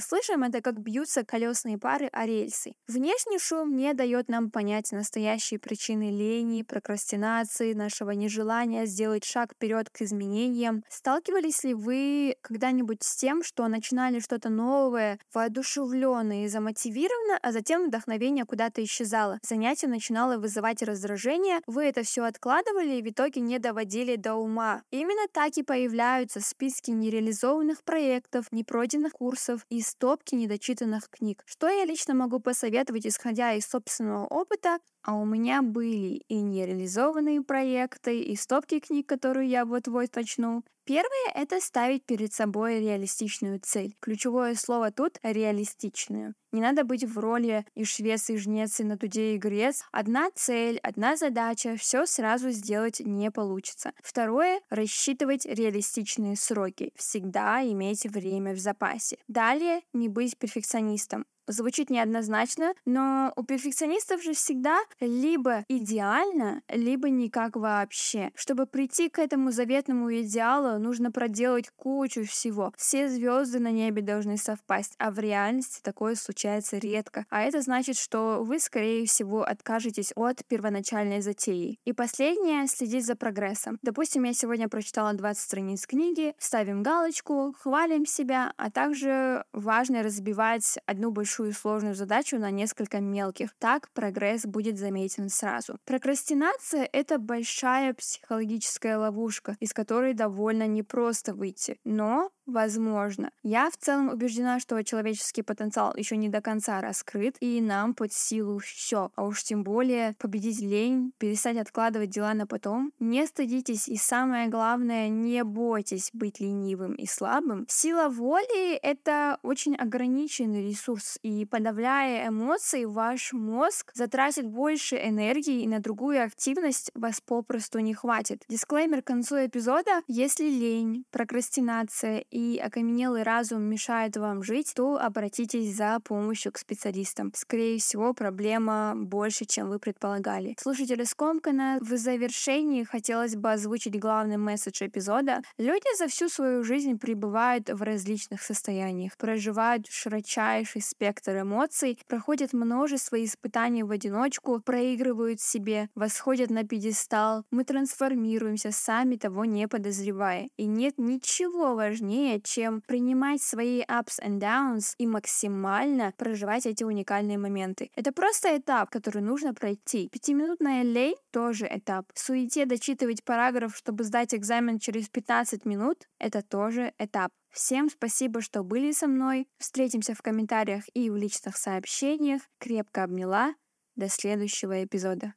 слышим, 0.00 0.42
это 0.42 0.62
как 0.62 0.80
бьются 0.80 1.22
колесные 1.22 1.76
пары 1.76 2.06
о 2.14 2.24
рельсы. 2.24 2.72
Внешний 2.88 3.38
шум 3.38 3.76
не 3.76 3.92
дает 3.92 4.30
нам 4.30 4.50
понять 4.50 4.90
настоящие 4.90 5.60
причины 5.60 6.10
лени, 6.10 6.62
прокрастинации, 6.62 7.74
нашего 7.74 8.12
нежелания 8.12 8.86
сделать 8.86 9.26
шаг 9.26 9.52
вперед 9.52 9.90
к 9.90 10.00
изменениям. 10.00 10.82
Сталкивались 10.88 11.62
ли 11.62 11.74
вы 11.74 12.36
когда-нибудь 12.40 13.02
с 13.02 13.16
тем, 13.16 13.42
что 13.42 13.68
начинали 13.68 14.18
что-то 14.18 14.48
новое, 14.48 15.18
воодушевленно 15.34 16.44
и 16.44 16.48
замотивированно, 16.48 17.38
а 17.42 17.52
затем 17.52 17.88
вдохновение 17.88 18.46
куда-то 18.46 18.82
исчезало? 18.82 19.40
Занятие 19.46 19.88
начинало 19.88 20.38
вызывать 20.38 20.82
раздражение, 20.82 21.60
вы 21.66 21.84
это 21.84 22.02
все 22.02 22.24
откладывали 22.24 22.94
и 22.94 23.02
в 23.02 23.10
итоге 23.10 23.42
не 23.42 23.58
доводили 23.58 24.16
до 24.16 24.36
ума. 24.36 24.80
Именно 24.90 25.26
так 25.34 25.58
и 25.58 25.62
появляются 25.62 26.40
списки 26.40 26.92
нереализованных 26.92 27.84
проектов, 27.84 28.46
непройденных 28.52 28.85
пройденных 28.86 29.14
курсов 29.14 29.66
и 29.68 29.80
стопки 29.80 30.36
недочитанных 30.36 31.10
книг. 31.10 31.42
Что 31.44 31.68
я 31.68 31.84
лично 31.84 32.14
могу 32.14 32.38
посоветовать, 32.38 33.04
исходя 33.04 33.52
из 33.54 33.66
собственного 33.66 34.26
опыта? 34.26 34.78
А 35.06 35.14
у 35.14 35.24
меня 35.24 35.62
были 35.62 36.24
и 36.26 36.40
нереализованные 36.40 37.40
проекты, 37.40 38.20
и 38.22 38.34
стопки 38.34 38.80
книг, 38.80 39.08
которые 39.08 39.48
я 39.48 39.64
вот-вот 39.64 40.16
начну. 40.16 40.64
Первое— 40.84 41.32
это 41.34 41.60
ставить 41.60 42.04
перед 42.04 42.32
собой 42.32 42.80
реалистичную 42.80 43.60
цель. 43.60 43.94
Ключевое 44.00 44.56
слово 44.56 44.90
тут— 44.90 45.18
реалистичную. 45.22 46.34
Не 46.50 46.60
надо 46.60 46.82
быть 46.82 47.04
в 47.04 47.18
роли 47.20 47.64
и 47.76 47.84
швец, 47.84 48.30
и 48.30 48.36
жнец, 48.36 48.80
и 48.80 48.84
на 48.84 48.98
туде, 48.98 49.36
и 49.36 49.38
грец. 49.38 49.84
Одна 49.92 50.28
цель, 50.34 50.78
одна 50.82 51.16
задача, 51.16 51.76
все 51.76 52.04
сразу 52.06 52.50
сделать 52.50 52.98
не 52.98 53.30
получится. 53.30 53.92
Второе— 54.02 54.60
рассчитывать 54.70 55.46
реалистичные 55.46 56.34
сроки. 56.34 56.90
Всегда 56.96 57.62
имейте 57.62 58.08
время 58.08 58.54
в 58.54 58.58
запасе. 58.58 59.18
Далее— 59.28 59.82
не 59.92 60.08
быть 60.08 60.36
перфекционистом 60.36 61.26
звучит 61.46 61.90
неоднозначно, 61.90 62.74
но 62.84 63.32
у 63.36 63.42
перфекционистов 63.42 64.22
же 64.22 64.32
всегда 64.34 64.78
либо 65.00 65.64
идеально, 65.68 66.62
либо 66.68 67.10
никак 67.10 67.56
вообще. 67.56 68.30
Чтобы 68.34 68.66
прийти 68.66 69.08
к 69.08 69.18
этому 69.18 69.50
заветному 69.50 70.12
идеалу, 70.20 70.78
нужно 70.78 71.10
проделать 71.10 71.70
кучу 71.76 72.24
всего. 72.24 72.72
Все 72.76 73.08
звезды 73.08 73.58
на 73.58 73.70
небе 73.70 74.02
должны 74.02 74.36
совпасть, 74.36 74.94
а 74.98 75.10
в 75.10 75.18
реальности 75.18 75.80
такое 75.82 76.14
случается 76.14 76.78
редко. 76.78 77.26
А 77.30 77.42
это 77.42 77.60
значит, 77.60 77.96
что 77.96 78.42
вы, 78.42 78.58
скорее 78.58 79.06
всего, 79.06 79.42
откажетесь 79.42 80.12
от 80.16 80.44
первоначальной 80.46 81.20
затеи. 81.20 81.78
И 81.84 81.92
последнее— 81.92 82.66
следить 82.68 83.06
за 83.06 83.16
прогрессом. 83.16 83.78
Допустим, 83.82 84.24
я 84.24 84.32
сегодня 84.32 84.68
прочитала 84.68 85.12
20 85.12 85.42
страниц 85.42 85.86
книги, 85.86 86.34
ставим 86.38 86.82
галочку, 86.82 87.54
хвалим 87.58 88.06
себя, 88.06 88.52
а 88.56 88.70
также 88.70 89.44
важно 89.52 90.02
разбивать 90.02 90.78
одну 90.86 91.10
большую 91.10 91.35
большую 91.36 91.52
сложную 91.52 91.94
задачу 91.94 92.38
на 92.38 92.50
несколько 92.50 93.00
мелких. 93.00 93.50
Так 93.58 93.90
прогресс 93.92 94.46
будет 94.46 94.78
заметен 94.78 95.28
сразу. 95.28 95.76
Прокрастинация— 95.84 96.88
это 96.92 97.18
большая 97.18 97.92
психологическая 97.92 98.96
ловушка, 98.96 99.56
из 99.60 99.74
которой 99.74 100.14
довольно 100.14 100.66
непросто 100.66 101.34
выйти. 101.34 101.78
Но 101.84 102.30
Возможно. 102.46 103.30
Я 103.42 103.70
в 103.70 103.76
целом 103.76 104.08
убеждена, 104.08 104.60
что 104.60 104.82
человеческий 104.84 105.42
потенциал 105.42 105.94
еще 105.96 106.16
не 106.16 106.28
до 106.28 106.40
конца 106.40 106.80
раскрыт, 106.80 107.36
и 107.40 107.60
нам 107.60 107.94
под 107.94 108.12
силу 108.12 108.58
все. 108.58 109.10
А 109.16 109.24
уж 109.24 109.42
тем 109.42 109.64
более 109.64 110.14
победить 110.18 110.60
лень, 110.60 111.12
перестать 111.18 111.56
откладывать 111.56 112.10
дела 112.10 112.34
на 112.34 112.46
потом. 112.46 112.92
Не 113.00 113.26
стыдитесь, 113.26 113.88
и 113.88 113.96
самое 113.96 114.48
главное, 114.48 115.08
не 115.08 115.42
бойтесь 115.42 116.10
быть 116.12 116.38
ленивым 116.38 116.94
и 116.94 117.06
слабым. 117.06 117.66
Сила 117.68 118.08
воли— 118.08 118.74
это 118.82 119.38
очень 119.42 119.74
ограниченный 119.74 120.68
ресурс, 120.68 121.18
и 121.22 121.44
подавляя 121.46 122.28
эмоции, 122.28 122.84
ваш 122.84 123.32
мозг 123.32 123.90
затратит 123.94 124.46
больше 124.46 124.96
энергии, 124.96 125.62
и 125.62 125.68
на 125.68 125.80
другую 125.80 126.22
активность 126.22 126.92
вас 126.94 127.20
попросту 127.20 127.80
не 127.80 127.94
хватит. 127.94 128.44
Дисклеймер 128.48 129.02
к 129.02 129.06
концу 129.06 129.44
эпизода. 129.44 130.02
Если 130.06 130.44
лень, 130.44 131.04
прокрастинация 131.10 132.24
и 132.36 132.58
окаменелый 132.58 133.22
разум 133.22 133.62
мешает 133.62 134.18
вам 134.18 134.42
жить, 134.42 134.72
то 134.74 134.98
обратитесь 134.98 135.74
за 135.74 136.00
помощью 136.04 136.52
к 136.52 136.58
специалистам. 136.58 137.32
Скорее 137.34 137.78
всего, 137.78 138.12
проблема 138.12 138.92
больше, 138.94 139.46
чем 139.46 139.70
вы 139.70 139.78
предполагали. 139.78 140.54
Слушатели 140.60 141.04
Скомкана, 141.04 141.78
в 141.80 141.96
завершении 141.96 142.84
хотелось 142.84 143.36
бы 143.36 143.52
озвучить 143.52 143.98
главный 143.98 144.36
месседж 144.36 144.84
эпизода. 144.84 145.40
Люди 145.56 145.96
за 145.96 146.08
всю 146.08 146.28
свою 146.28 146.62
жизнь 146.62 146.98
пребывают 146.98 147.70
в 147.70 147.80
различных 147.80 148.42
состояниях, 148.42 149.16
проживают 149.16 149.86
широчайший 149.88 150.82
спектр 150.82 151.40
эмоций, 151.40 151.98
проходят 152.06 152.52
множество 152.52 153.16
испытаний 153.24 153.82
в 153.82 153.90
одиночку, 153.90 154.60
проигрывают 154.60 155.40
себе, 155.40 155.88
восходят 155.94 156.50
на 156.50 156.64
пьедестал. 156.64 157.44
Мы 157.50 157.64
трансформируемся, 157.64 158.72
сами 158.72 159.16
того 159.16 159.46
не 159.46 159.66
подозревая. 159.68 160.50
И 160.58 160.66
нет 160.66 160.98
ничего 160.98 161.74
важнее, 161.74 162.25
важнее, 162.26 162.40
чем 162.40 162.80
принимать 162.82 163.42
свои 163.42 163.82
ups 163.82 164.20
and 164.22 164.38
downs 164.38 164.94
и 164.98 165.06
максимально 165.06 166.12
проживать 166.16 166.66
эти 166.66 166.84
уникальные 166.84 167.38
моменты. 167.38 167.90
Это 167.94 168.12
просто 168.12 168.56
этап, 168.56 168.90
который 168.90 169.22
нужно 169.22 169.54
пройти. 169.54 170.08
Пятиминутная 170.08 170.82
лень— 170.82 171.16
тоже 171.32 171.66
этап. 171.70 172.06
В 172.14 172.18
суете 172.18 172.66
дочитывать 172.66 173.24
параграф, 173.24 173.76
чтобы 173.76 174.04
сдать 174.04 174.34
экзамен 174.34 174.78
через 174.78 175.08
15 175.08 175.64
минут— 175.64 176.08
это 176.18 176.42
тоже 176.42 176.92
этап. 176.98 177.30
Всем 177.50 177.88
спасибо, 177.88 178.40
что 178.40 178.62
были 178.62 178.92
со 178.92 179.06
мной. 179.06 179.46
Встретимся 179.58 180.14
в 180.14 180.22
комментариях 180.22 180.84
и 180.94 181.10
в 181.10 181.16
личных 181.16 181.56
сообщениях. 181.56 182.42
Крепко 182.58 183.04
обняла. 183.04 183.54
До 183.94 184.08
следующего 184.08 184.84
эпизода. 184.84 185.32